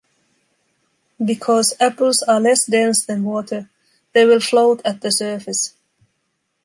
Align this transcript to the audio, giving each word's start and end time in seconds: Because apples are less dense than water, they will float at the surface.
Because 1.23 1.75
apples 1.79 2.23
are 2.23 2.39
less 2.41 2.65
dense 2.65 3.05
than 3.05 3.23
water, 3.23 3.69
they 4.13 4.25
will 4.25 4.39
float 4.39 4.81
at 4.83 5.01
the 5.01 5.11
surface. 5.11 5.75